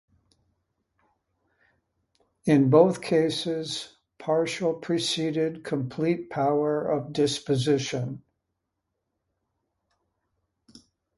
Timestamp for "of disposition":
6.83-8.23